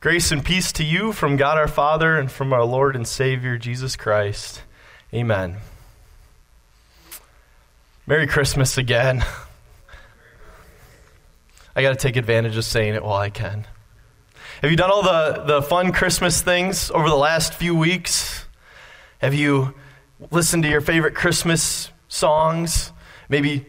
[0.00, 3.58] Grace and peace to you from God our Father and from our Lord and Savior
[3.58, 4.62] Jesus Christ.
[5.12, 5.56] Amen.
[8.06, 9.24] Merry Christmas again.
[11.74, 13.66] I got to take advantage of saying it while I can.
[14.62, 18.44] Have you done all the, the fun Christmas things over the last few weeks?
[19.18, 19.74] Have you
[20.30, 22.92] listened to your favorite Christmas songs?
[23.28, 23.66] Maybe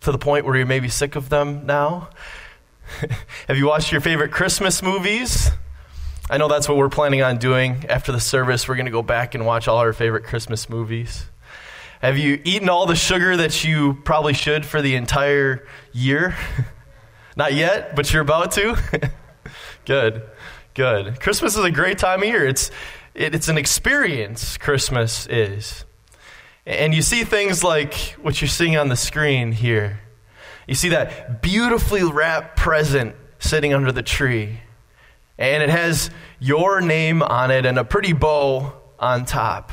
[0.00, 2.08] to the point where you're maybe sick of them now?
[3.48, 5.50] Have you watched your favorite Christmas movies?
[6.30, 8.68] I know that's what we're planning on doing after the service.
[8.68, 11.26] We're going to go back and watch all our favorite Christmas movies.
[12.00, 16.36] Have you eaten all the sugar that you probably should for the entire year?
[17.36, 18.76] Not yet, but you're about to?
[19.84, 20.22] good,
[20.74, 21.20] good.
[21.20, 22.46] Christmas is a great time of year.
[22.46, 22.70] It's,
[23.14, 25.84] it, it's an experience, Christmas is.
[26.66, 30.00] And you see things like what you're seeing on the screen here.
[30.66, 34.60] You see that beautifully wrapped present sitting under the tree.
[35.38, 39.72] And it has your name on it and a pretty bow on top.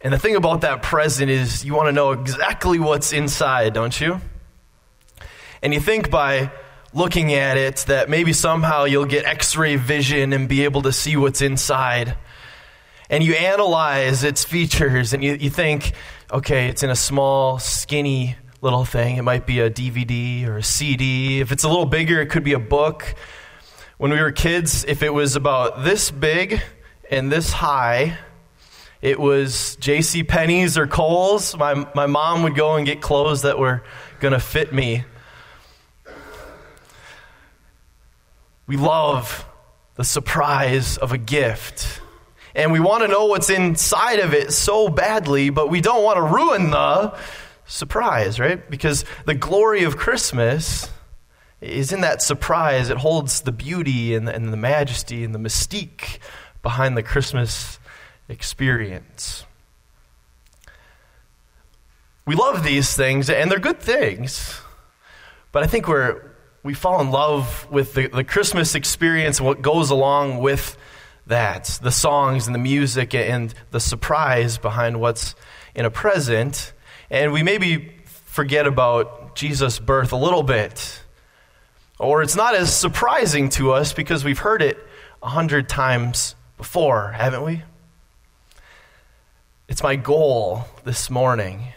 [0.00, 3.98] And the thing about that present is you want to know exactly what's inside, don't
[3.98, 4.20] you?
[5.62, 6.50] And you think by
[6.92, 10.92] looking at it that maybe somehow you'll get x ray vision and be able to
[10.92, 12.16] see what's inside.
[13.10, 15.92] And you analyze its features and you, you think,
[16.30, 19.18] okay, it's in a small, skinny little thing.
[19.18, 21.40] It might be a DVD or a CD.
[21.40, 23.14] If it's a little bigger, it could be a book.
[23.98, 26.62] When we were kids, if it was about this big
[27.10, 28.16] and this high,
[29.02, 30.24] it was J.C.
[30.24, 31.54] Penney's or Kohl's.
[31.56, 33.84] My, my mom would go and get clothes that were
[34.32, 35.04] to fit me.
[38.66, 39.44] We love
[39.96, 42.00] the surprise of a gift.
[42.54, 46.16] And we want to know what's inside of it so badly, but we don't want
[46.16, 47.14] to ruin the
[47.66, 48.68] surprise, right?
[48.70, 50.90] Because the glory of Christmas
[51.60, 52.90] is in that surprise.
[52.90, 56.18] It holds the beauty and the, and the majesty and the mystique
[56.62, 57.78] behind the Christmas
[58.28, 59.44] experience.
[62.26, 64.58] We love these things, and they're good things,
[65.52, 66.22] but I think we're,
[66.62, 70.78] we fall in love with the, the Christmas experience and what goes along with
[71.26, 75.34] that the songs and the music and the surprise behind what's
[75.74, 76.72] in a present
[77.10, 81.00] and we maybe forget about Jesus' birth a little bit.
[81.98, 84.78] Or it's not as surprising to us because we've heard it
[85.22, 87.62] a hundred times before, haven't we?
[89.68, 91.72] It's my goal this morning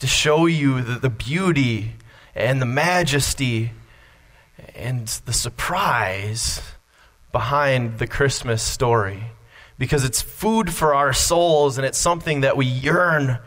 [0.00, 1.92] to show you the, the beauty
[2.34, 3.70] and the majesty
[4.74, 6.60] and the surprise
[7.30, 9.24] behind the Christmas story
[9.78, 13.38] because it's food for our souls and it's something that we yearn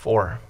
[0.00, 0.40] for.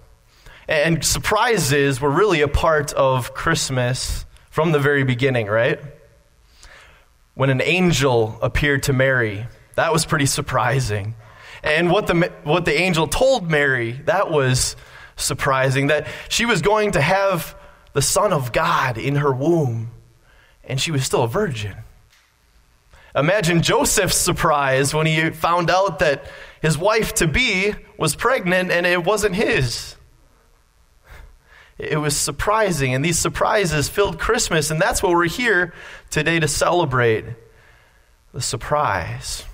[0.68, 5.80] And surprises were really a part of Christmas from the very beginning, right?
[7.34, 11.16] When an angel appeared to Mary, that was pretty surprising.
[11.62, 14.76] And what the, what the angel told Mary, that was
[15.16, 17.56] surprising that she was going to have
[17.92, 19.90] the Son of God in her womb,
[20.64, 21.76] and she was still a virgin.
[23.14, 28.86] Imagine Joseph's surprise when he found out that his wife to be was pregnant and
[28.86, 29.96] it wasn't his.
[31.78, 35.72] It was surprising, and these surprises filled Christmas, and that's what we're here
[36.10, 37.24] today to celebrate
[38.34, 39.44] the surprise.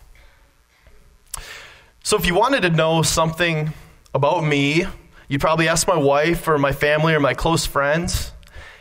[2.02, 3.72] So, if you wanted to know something
[4.12, 4.86] about me,
[5.28, 8.32] you'd probably ask my wife or my family or my close friends.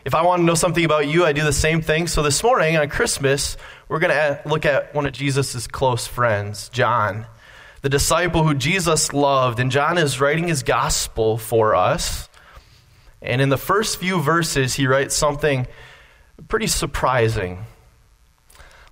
[0.05, 2.07] If I want to know something about you, I do the same thing.
[2.07, 3.57] So, this morning on Christmas,
[3.89, 7.27] we're going to look at one of Jesus' close friends, John
[7.85, 9.59] the disciple who Jesus loved.
[9.59, 12.27] And John is writing his gospel for us.
[13.21, 15.67] And in the first few verses, he writes something
[16.47, 17.65] pretty surprising.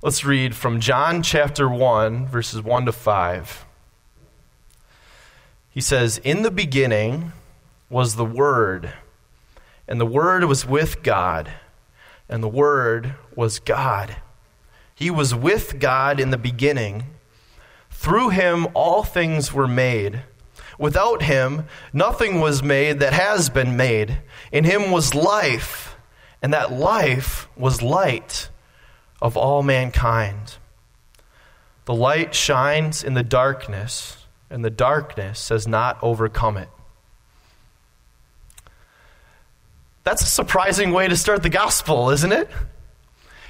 [0.03, 3.65] Let's read from John chapter 1, verses 1 to 5.
[5.71, 7.31] He says, In the beginning
[7.89, 8.93] was the Word,
[9.87, 11.51] and the Word was with God,
[12.29, 14.17] and the Word was God.
[14.93, 17.05] He was with God in the beginning.
[17.93, 20.22] Through him all things were made.
[20.78, 24.17] Without him nothing was made that has been made.
[24.51, 25.95] In him was life,
[26.41, 28.49] and that life was light
[29.22, 30.57] of all mankind.
[31.85, 36.69] The light shines in the darkness, and the darkness has not overcome it.
[40.03, 42.49] That's a surprising way to start the gospel, isn't it?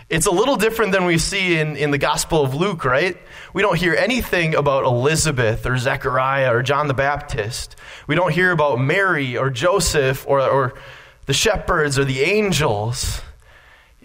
[0.09, 3.17] It's a little different than we see in, in the Gospel of Luke, right?
[3.53, 7.75] We don't hear anything about Elizabeth or Zechariah or John the Baptist.
[8.05, 10.73] We don't hear about Mary or Joseph or, or
[11.25, 13.21] the shepherds or the angels.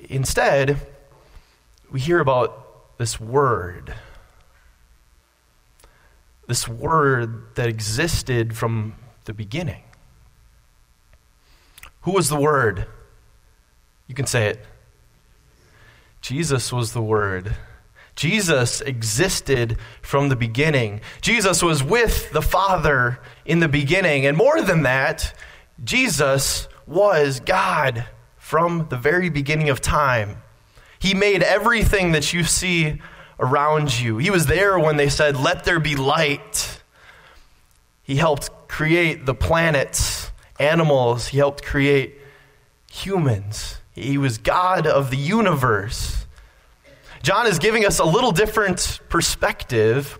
[0.08, 0.86] Instead,
[1.90, 3.94] we hear about this word.
[6.46, 8.94] This word that existed from
[9.24, 9.82] the beginning.
[12.02, 12.86] Who was the word?
[14.06, 14.64] You can say it.
[16.28, 17.56] Jesus was the word.
[18.14, 21.00] Jesus existed from the beginning.
[21.22, 24.26] Jesus was with the Father in the beginning.
[24.26, 25.32] And more than that,
[25.82, 28.04] Jesus was God
[28.36, 30.42] from the very beginning of time.
[30.98, 33.00] He made everything that you see
[33.40, 34.18] around you.
[34.18, 36.82] He was there when they said, Let there be light.
[38.02, 40.30] He helped create the planets,
[40.60, 41.28] animals.
[41.28, 42.16] He helped create
[42.92, 43.78] humans.
[43.98, 46.17] He was God of the universe.
[47.22, 50.18] John is giving us a little different perspective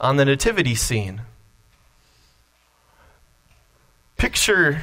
[0.00, 1.22] on the nativity scene.
[4.16, 4.82] Picture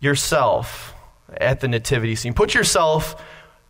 [0.00, 0.94] yourself
[1.36, 2.34] at the nativity scene.
[2.34, 3.22] Put yourself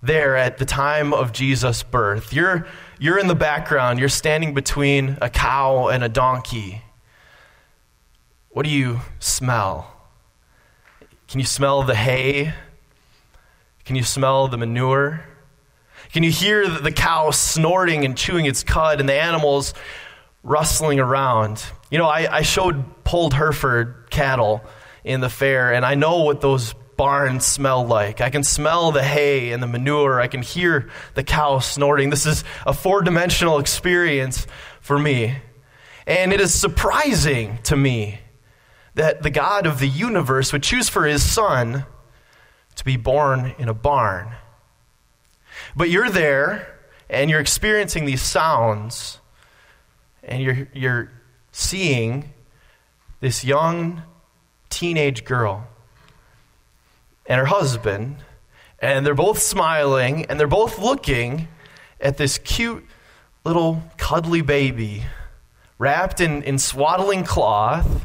[0.03, 2.32] there at the time of Jesus' birth.
[2.32, 2.67] You're,
[2.99, 6.82] you're in the background, you're standing between a cow and a donkey.
[8.50, 9.94] What do you smell?
[11.29, 12.55] Can you smell the hay?
[13.85, 15.25] Can you smell the manure?
[16.12, 19.75] Can you hear the cow snorting and chewing its cud and the animals
[20.43, 21.62] rustling around?
[21.90, 24.62] You know, I, I showed polled Hereford cattle
[25.05, 28.20] in the fair, and I know what those barns smell like.
[28.20, 30.20] I can smell the hay and the manure.
[30.20, 32.10] I can hear the cow snorting.
[32.10, 34.46] This is a four dimensional experience
[34.81, 35.37] for me.
[36.06, 38.19] And it is surprising to me
[38.94, 41.84] that the God of the universe would choose for his son
[42.75, 44.32] to be born in a barn.
[45.79, 46.75] But you're there
[47.09, 49.21] and you're experiencing these sounds
[50.25, 51.13] and you're, you're
[51.53, 52.33] seeing
[53.21, 54.03] this young
[54.71, 55.69] teenage girl
[57.27, 58.17] and her husband,
[58.81, 61.47] and they're both smiling, and they're both looking
[62.01, 62.85] at this cute
[63.45, 65.05] little cuddly baby
[65.79, 68.05] wrapped in, in swaddling cloth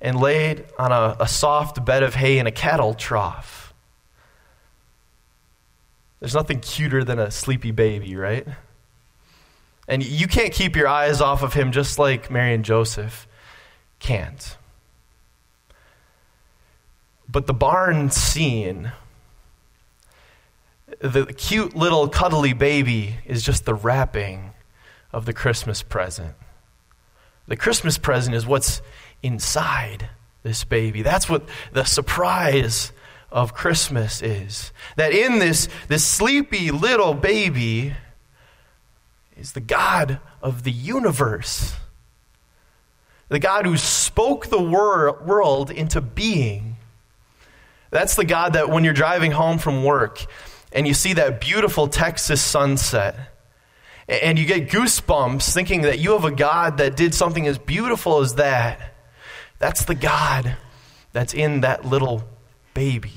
[0.00, 3.63] and laid on a, a soft bed of hay in a cattle trough.
[6.20, 8.46] There's nothing cuter than a sleepy baby, right?
[9.86, 13.28] And you can't keep your eyes off of him just like Mary and Joseph
[13.98, 14.56] can't.
[17.28, 18.92] But the barn scene,
[21.00, 24.52] the cute little cuddly baby is just the wrapping
[25.12, 26.34] of the Christmas present.
[27.46, 28.80] The Christmas present is what's
[29.22, 30.08] inside
[30.42, 31.02] this baby.
[31.02, 32.92] That's what the surprise
[33.34, 34.72] of Christmas is.
[34.96, 37.92] That in this, this sleepy little baby
[39.36, 41.74] is the God of the universe.
[43.28, 46.74] The God who spoke the wor- world into being
[47.94, 50.26] that's the God that when you're driving home from work
[50.72, 53.14] and you see that beautiful Texas sunset
[54.08, 58.18] and you get goosebumps thinking that you have a God that did something as beautiful
[58.18, 58.96] as that,
[59.60, 60.56] that's the God
[61.12, 62.24] that's in that little
[62.74, 63.12] baby.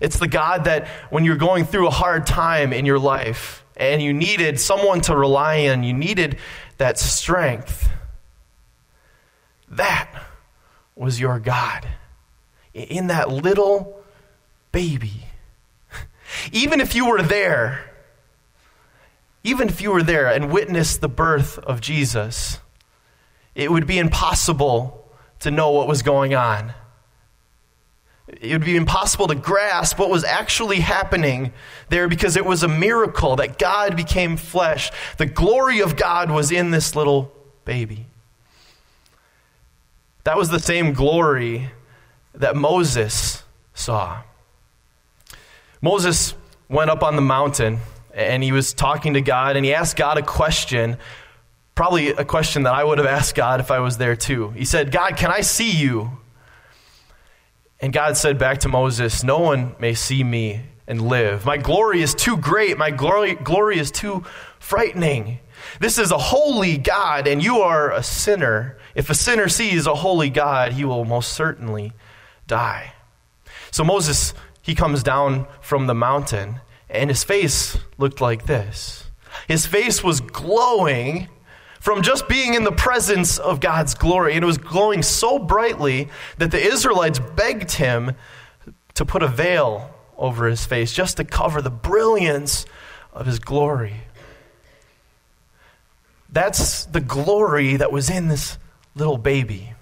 [0.00, 4.00] It's the God that when you're going through a hard time in your life and
[4.02, 6.38] you needed someone to rely on, you needed
[6.78, 7.88] that strength,
[9.68, 10.10] that
[10.94, 11.86] was your God
[12.74, 14.02] in that little
[14.72, 15.24] baby.
[16.52, 17.90] Even if you were there,
[19.46, 22.58] even if you were there and witnessed the birth of Jesus,
[23.54, 26.72] it would be impossible to know what was going on.
[28.28, 31.52] It would be impossible to grasp what was actually happening
[31.88, 34.90] there because it was a miracle that God became flesh.
[35.16, 37.32] The glory of God was in this little
[37.64, 38.06] baby.
[40.24, 41.70] That was the same glory
[42.34, 44.22] that Moses saw.
[45.80, 46.34] Moses
[46.68, 47.78] went up on the mountain
[48.12, 50.96] and he was talking to God and he asked God a question,
[51.76, 54.50] probably a question that I would have asked God if I was there too.
[54.50, 56.10] He said, God, can I see you?
[57.80, 61.44] And God said back to Moses, No one may see me and live.
[61.44, 62.78] My glory is too great.
[62.78, 64.24] My glory, glory is too
[64.58, 65.40] frightening.
[65.80, 68.78] This is a holy God, and you are a sinner.
[68.94, 71.92] If a sinner sees a holy God, he will most certainly
[72.46, 72.92] die.
[73.70, 79.10] So Moses, he comes down from the mountain, and his face looked like this.
[79.48, 81.28] His face was glowing
[81.86, 84.34] from just being in the presence of God's glory.
[84.34, 88.16] And it was glowing so brightly that the Israelites begged him
[88.94, 92.66] to put a veil over his face just to cover the brilliance
[93.12, 93.94] of his glory.
[96.28, 98.58] That's the glory that was in this
[98.96, 99.72] little baby.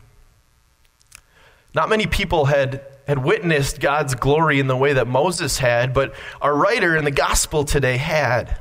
[1.74, 6.12] Not many people had had witnessed God's glory in the way that Moses had, but
[6.42, 8.58] our writer in the gospel today had.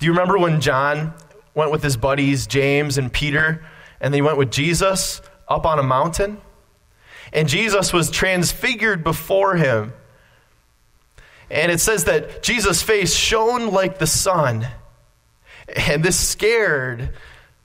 [0.00, 1.14] Do you remember when John
[1.58, 3.62] went with his buddies, James and Peter,
[4.00, 6.40] and they went with Jesus up on a mountain?
[7.32, 9.92] And Jesus was transfigured before him.
[11.50, 14.66] And it says that Jesus' face shone like the sun.
[15.76, 17.12] And this scared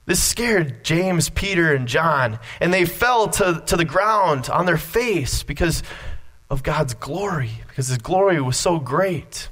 [0.06, 4.76] this scared James, Peter, and John, and they fell to, to the ground on their
[4.76, 5.82] face because
[6.50, 9.48] of God's glory, because His glory was so great.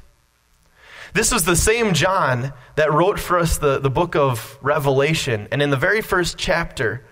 [1.13, 5.47] This was the same John that wrote for us the, the book of Revelation.
[5.53, 7.05] And in the very first chapter,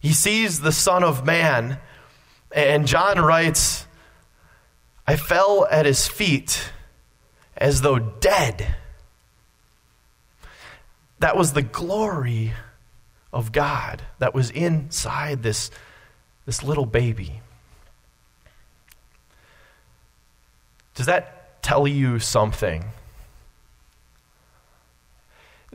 [0.00, 1.78] he sees the Son of Man,
[2.50, 3.86] and John writes,
[5.06, 6.70] I fell at his feet
[7.56, 8.74] as though dead.
[11.20, 12.52] That was the glory
[13.32, 15.70] of God that was inside this,
[16.46, 17.40] this little baby.
[20.94, 22.84] Does that tell you something?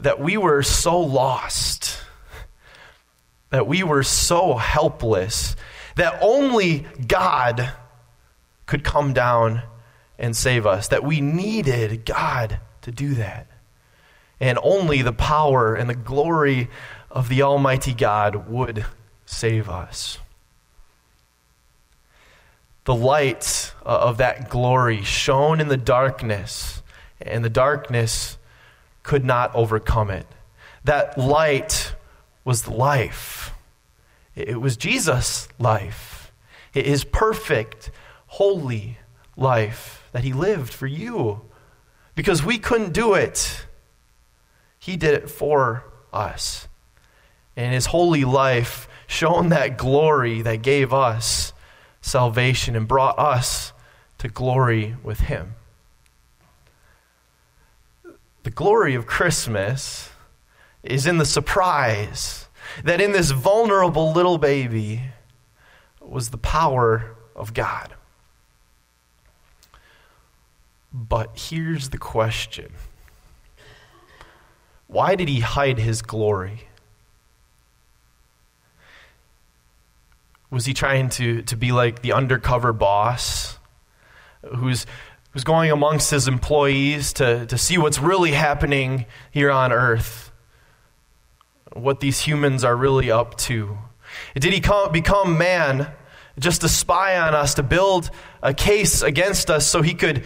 [0.01, 2.00] That we were so lost,
[3.50, 5.55] that we were so helpless,
[5.96, 7.72] that only God
[8.65, 9.63] could come down
[10.17, 13.48] and save us, that we needed God to do that.
[14.39, 16.70] And only the power and the glory
[17.10, 18.86] of the Almighty God would
[19.25, 20.17] save us.
[22.86, 26.81] The light uh, of that glory shone in the darkness,
[27.22, 28.38] and the darkness
[29.03, 30.27] could not overcome it.
[30.84, 31.96] That light
[32.43, 33.53] was life.
[34.36, 36.31] It was Jesus' life.
[36.72, 37.91] His perfect,
[38.27, 38.98] holy
[39.36, 41.41] life that he lived for you.
[42.15, 43.65] Because we couldn't do it,
[44.79, 46.67] he did it for us
[47.55, 51.53] and his holy life shone that glory that gave us
[52.01, 53.74] salvation and brought us
[54.17, 55.55] to glory with him.
[58.43, 60.10] The glory of Christmas
[60.83, 62.48] is in the surprise
[62.83, 65.01] that in this vulnerable little baby
[66.00, 67.93] was the power of God.
[70.93, 72.71] But here's the question
[74.88, 76.67] why did he hide his glory?
[80.50, 83.57] Was he trying to, to be like the undercover boss
[84.57, 84.86] who's,
[85.31, 90.31] who's going amongst his employees to, to see what's really happening here on earth?
[91.73, 93.77] What these humans are really up to?
[94.35, 95.89] Did he come, become man
[96.38, 98.09] just to spy on us, to build
[98.41, 100.23] a case against us so he could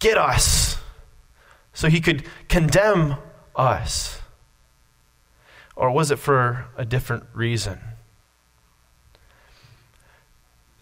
[0.00, 0.76] get us,
[1.72, 3.16] so he could condemn
[3.54, 4.18] us?
[5.76, 7.80] Or was it for a different reason?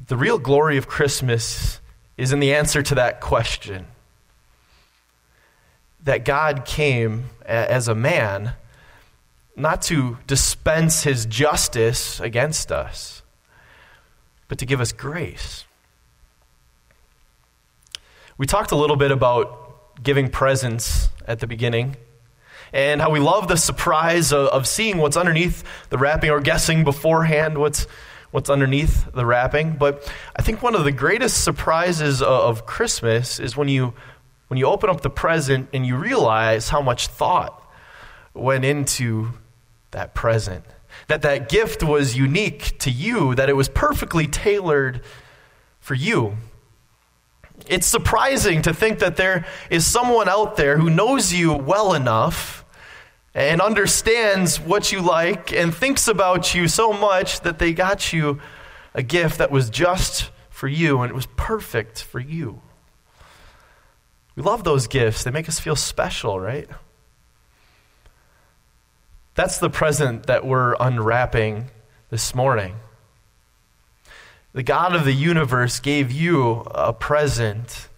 [0.06, 1.80] The real glory of Christmas
[2.20, 3.86] is in the answer to that question
[6.04, 8.52] that God came as a man
[9.56, 13.22] not to dispense his justice against us,
[14.48, 15.64] but to give us grace.
[18.36, 21.96] We talked a little bit about giving presents at the beginning
[22.70, 27.56] and how we love the surprise of, seeing what's underneath the wrapping or guessing beforehand
[27.56, 27.86] what's
[28.30, 29.72] what's underneath the wrapping.
[29.72, 33.94] But I think one of the greatest surprises uh, of Christmas is when you
[34.48, 37.62] when you open up the present and you realize how much thought
[38.34, 39.28] went into
[39.92, 40.64] that present.
[41.06, 45.02] That that gift was unique to you, that it was perfectly tailored
[45.78, 46.36] for you.
[47.68, 52.59] It's surprising to think that there is someone out there who knows you well enough
[53.34, 58.40] and understands what you like and thinks about you so much that they got you
[58.94, 62.60] a gift that was just for you and it was perfect for you.
[64.34, 66.68] We love those gifts, they make us feel special, right?
[69.34, 71.70] That's the present that we're unwrapping
[72.10, 72.76] this morning.
[74.52, 77.88] The God of the universe gave you a present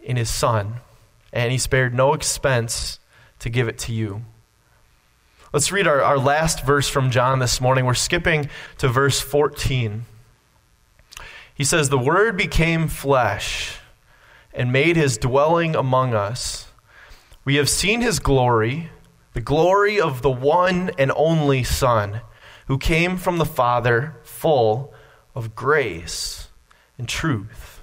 [0.00, 0.74] in his Son,
[1.32, 2.98] and he spared no expense
[3.38, 4.22] to give it to you.
[5.52, 7.84] Let's read our, our last verse from John this morning.
[7.84, 10.04] We're skipping to verse 14.
[11.52, 13.78] He says, The Word became flesh
[14.54, 16.68] and made his dwelling among us.
[17.44, 18.90] We have seen his glory,
[19.32, 22.20] the glory of the one and only Son,
[22.68, 24.94] who came from the Father, full
[25.34, 26.46] of grace
[26.96, 27.80] and truth.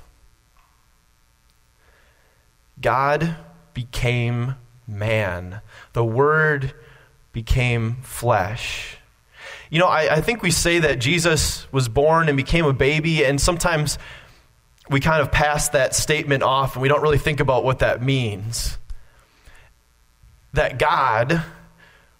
[2.79, 3.35] God
[3.73, 4.55] became
[4.87, 5.59] man.
[5.91, 6.73] The Word
[7.37, 8.97] became flesh.
[9.69, 13.23] You know, I, I, think we say that Jesus was born and became a baby,
[13.23, 13.99] and sometimes
[14.89, 18.01] we kind of pass that statement off and we don't really think about what that
[18.01, 18.79] means.
[20.53, 21.43] That God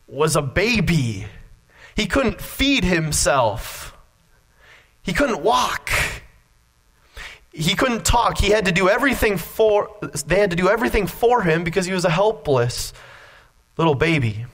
[0.07, 1.25] was a baby,
[1.95, 3.97] he couldn't feed himself,
[5.01, 5.89] he couldn't walk.
[7.53, 8.37] He couldn't talk.
[8.37, 9.89] He had to do everything for
[10.27, 12.93] they had to do everything for him because he was a helpless
[13.79, 14.45] little baby.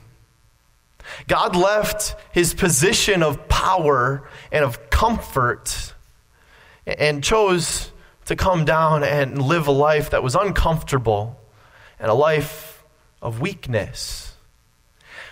[1.28, 5.94] God left his position of power and of comfort
[6.86, 7.90] and chose
[8.26, 11.40] to come down and live a life that was uncomfortable
[11.98, 12.84] and a life
[13.20, 14.34] of weakness.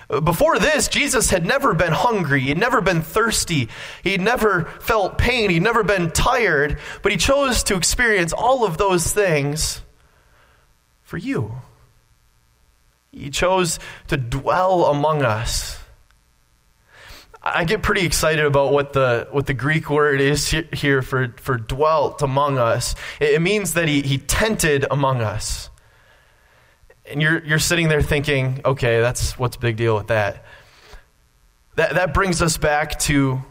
[0.08, 2.40] Before this, Jesus had never been hungry.
[2.40, 3.70] He'd never been thirsty.
[4.02, 5.48] He'd never felt pain.
[5.48, 6.78] He'd never been tired.
[7.02, 9.80] But he chose to experience all of those things
[11.02, 11.54] for you.
[13.12, 13.78] He chose
[14.08, 15.78] to dwell among us.
[17.42, 21.56] I get pretty excited about what the, what the Greek word is here for, for
[21.56, 22.94] dwelt among us.
[23.20, 25.68] It means that he, he tented among us.
[27.04, 30.44] And you're, you're sitting there thinking, okay, that's what's the big deal with that?
[31.74, 33.42] That, that brings us back to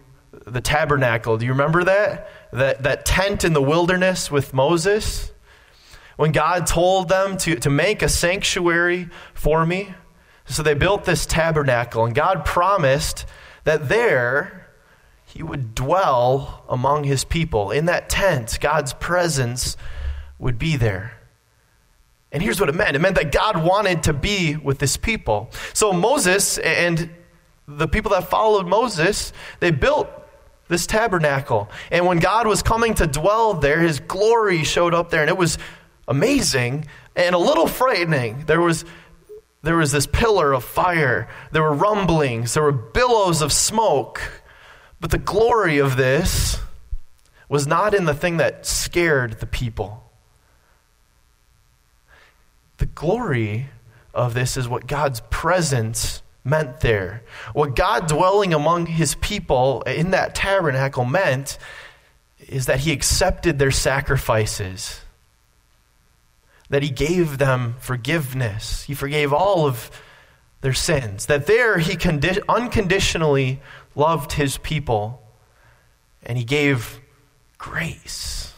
[0.48, 1.38] the tabernacle.
[1.38, 2.30] Do you remember that?
[2.54, 5.31] That, that tent in the wilderness with Moses?
[6.18, 9.94] When God told them to, to make a sanctuary for me.
[10.46, 13.26] So they built this tabernacle, and God promised
[13.64, 14.62] that there
[15.26, 17.72] he would dwell among his people.
[17.72, 19.78] In that tent, God's presence
[20.40, 21.18] would be there.
[22.34, 25.50] And here's what it meant it meant that God wanted to be with his people.
[25.74, 27.10] So Moses and
[27.68, 30.10] the people that followed Moses, they built
[30.68, 31.70] this tabernacle.
[31.92, 35.38] And when God was coming to dwell there, his glory showed up there, and it
[35.38, 35.58] was
[36.12, 38.44] amazing and a little frightening.
[38.46, 38.86] There was
[39.64, 41.30] there was this pillar of fire.
[41.52, 42.54] There were rumblings.
[42.54, 44.22] There were billows of smoke.
[45.00, 46.60] But the glory of this
[47.48, 50.10] was not in the thing that scared the people.
[52.78, 53.68] The glory
[54.14, 57.24] of this is what God's presence meant there.
[57.54, 61.60] What God dwelling among his people in that tabernacle meant
[62.48, 65.02] is that he accepted their sacrifices
[66.72, 68.84] that he gave them forgiveness.
[68.84, 69.92] He forgave all of
[70.62, 71.26] their sins.
[71.26, 73.60] That there he condi- unconditionally
[73.94, 75.22] loved his people
[76.24, 77.02] and he gave
[77.58, 78.54] grace.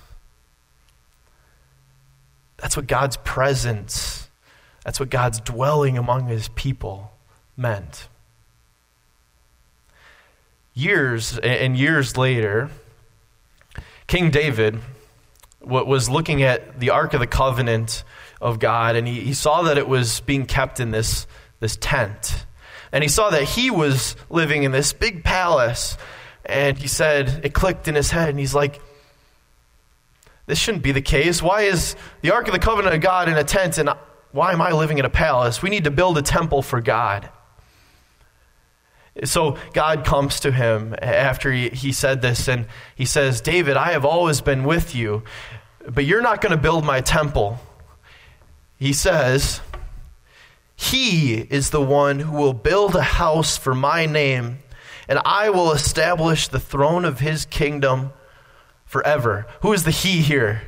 [2.58, 4.30] That's what God's presence,
[4.86, 7.13] that's what God's dwelling among his people
[7.58, 8.08] meant.
[10.76, 12.69] Years and years later,
[14.06, 14.80] King David
[15.65, 18.04] was looking at the Ark of the Covenant
[18.41, 21.28] of God, and he, he saw that it was being kept in this,
[21.60, 22.45] this tent.
[22.91, 25.97] And he saw that he was living in this big palace.
[26.45, 28.82] And he said, it clicked in his head, and he's like,
[30.45, 31.41] this shouldn't be the case.
[31.41, 33.89] Why is the Ark of the Covenant of God in a tent, and
[34.32, 35.62] why am I living in a palace?
[35.62, 37.30] We need to build a temple for God.
[39.23, 43.91] So God comes to him after he, he said this, and he says, David, I
[43.91, 45.23] have always been with you,
[45.88, 47.60] but you're not going to build my temple.
[48.80, 49.62] He says,
[50.76, 54.60] He is the one who will build a house for my name,
[55.08, 58.13] and I will establish the throne of his kingdom
[58.93, 59.47] forever.
[59.62, 60.62] Who is the He here?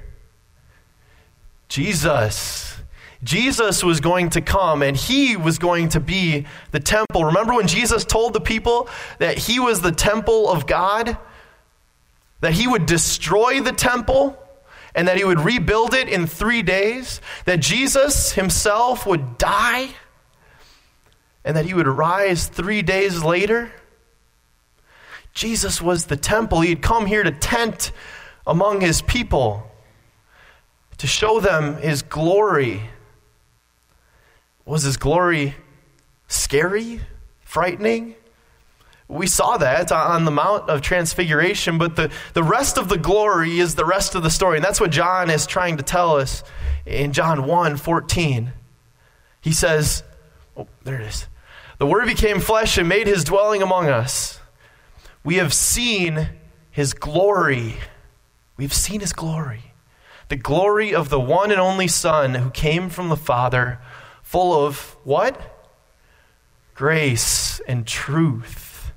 [1.67, 2.74] Jesus.
[3.25, 7.25] Jesus was going to come and he was going to be the temple.
[7.25, 11.17] Remember when Jesus told the people that he was the temple of God?
[12.41, 14.37] That he would destroy the temple
[14.93, 17.19] and that he would rebuild it in three days?
[17.45, 19.89] That Jesus himself would die
[21.43, 23.71] and that he would rise three days later?
[25.33, 26.61] Jesus was the temple.
[26.61, 27.91] He had come here to tent
[28.45, 29.71] among his people,
[30.99, 32.83] to show them his glory
[34.65, 35.55] was his glory
[36.27, 37.01] scary,
[37.41, 38.15] frightening?
[39.07, 43.59] We saw that on the Mount of Transfiguration, but the, the rest of the glory
[43.59, 44.57] is the rest of the story.
[44.57, 46.43] And that's what John is trying to tell us
[46.85, 48.51] in John 1 14.
[49.41, 50.03] He says,
[50.57, 51.27] Oh, there it is.
[51.77, 54.39] The Word became flesh and made his dwelling among us.
[55.23, 56.29] We have seen
[56.71, 57.75] his glory.
[58.57, 59.73] We've seen his glory.
[60.29, 63.79] The glory of the one and only Son who came from the Father
[64.35, 65.39] full of what?
[66.73, 68.91] Grace and truth.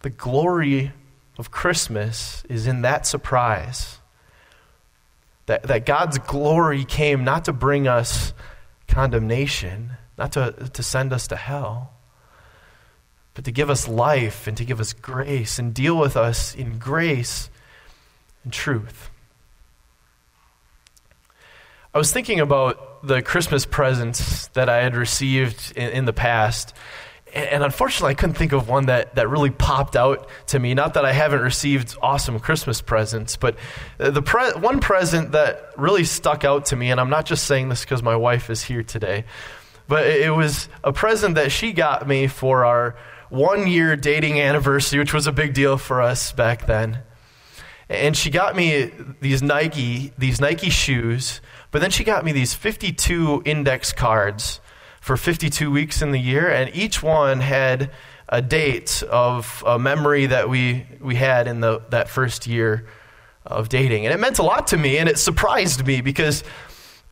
[0.00, 0.92] The glory
[1.38, 3.98] of Christmas is in that surprise.
[5.46, 8.34] That, that God's glory came not to bring us
[8.88, 11.94] condemnation, not to, to send us to hell,
[13.32, 16.78] but to give us life and to give us grace and deal with us in
[16.78, 17.48] grace
[18.44, 19.08] and truth.
[21.94, 26.74] I was thinking about the Christmas presents that I had received in, in the past,
[27.32, 30.74] and unfortunately, I couldn't think of one that, that really popped out to me.
[30.74, 33.56] Not that I haven't received awesome Christmas presents, but
[33.98, 37.68] the pre- one present that really stuck out to me, and I'm not just saying
[37.68, 39.24] this because my wife is here today,
[39.86, 42.96] but it was a present that she got me for our
[43.28, 46.98] one year dating anniversary, which was a big deal for us back then.
[47.88, 52.54] And she got me these Nike, these Nike shoes, but then she got me these
[52.54, 54.60] 52 index cards
[55.00, 57.90] for 52 weeks in the year, and each one had
[58.28, 62.86] a date of a memory that we, we had in the, that first year
[63.44, 64.06] of dating.
[64.06, 66.44] And it meant a lot to me, and it surprised me because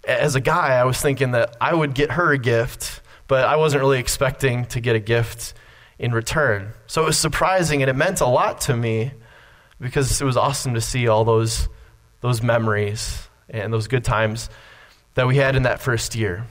[0.07, 3.57] as a guy, I was thinking that I would get her a gift, but I
[3.57, 5.55] wasn't really expecting to get a gift
[5.99, 6.73] in return.
[6.87, 9.13] So it was surprising, and it meant a lot to me
[9.81, 11.69] because it was awesome to see all those,
[12.21, 14.51] those memories and those good times
[15.15, 16.47] that we had in that first year.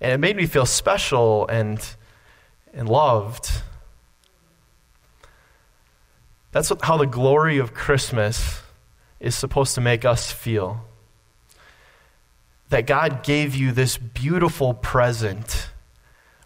[0.00, 1.84] And it made me feel special and,
[2.72, 3.62] and loved.
[6.52, 8.60] That's what, how the glory of Christmas
[9.20, 10.84] is supposed to make us feel.
[12.70, 15.70] That God gave you this beautiful present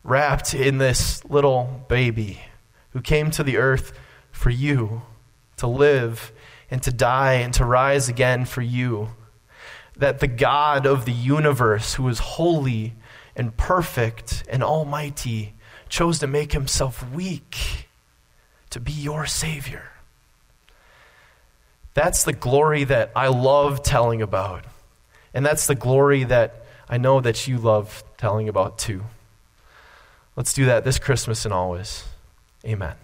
[0.04, 2.42] wrapped in this little baby
[2.90, 3.92] who came to the earth
[4.30, 5.02] for you
[5.56, 6.32] to live
[6.70, 9.10] and to die and to rise again for you.
[10.02, 12.94] That the God of the universe, who is holy
[13.36, 15.54] and perfect and almighty,
[15.88, 17.86] chose to make himself weak
[18.70, 19.92] to be your Savior.
[21.94, 24.64] That's the glory that I love telling about.
[25.34, 29.04] And that's the glory that I know that you love telling about too.
[30.34, 32.02] Let's do that this Christmas and always.
[32.64, 32.96] Amen.